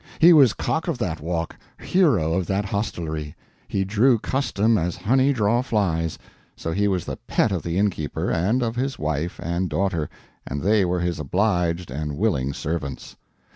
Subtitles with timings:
[0.17, 3.35] He was cock of that walk, hero of that hostelry;
[3.67, 6.17] he drew custom as honey draws flies;
[6.55, 10.09] so he was the pet of the innkeeper, and of his wife and daughter,
[10.43, 13.15] and they were his obliged and willing servants.